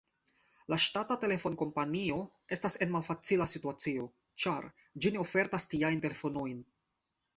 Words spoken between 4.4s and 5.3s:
ĉar ĝi ne